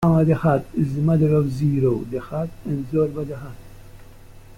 Mama 0.03 0.25
the 0.25 0.33
Hutt 0.33 0.65
is 0.75 0.95
the 0.95 1.01
mother 1.03 1.31
of 1.35 1.45
Ziro 1.51 2.03
the 2.09 2.17
Hutt 2.19 2.49
and 2.65 2.87
Zorba 2.87 3.23
the 3.23 3.37
Hutt. 3.37 3.55